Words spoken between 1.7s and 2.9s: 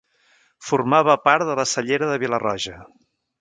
Cellera de Vila-roja.